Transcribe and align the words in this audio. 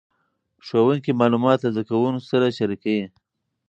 ښوونکي 0.65 1.11
معلومات 1.21 1.59
له 1.61 1.69
زده 1.75 1.83
کوونکو 1.89 2.27
سره 2.31 2.55
شریکوي. 2.57 3.05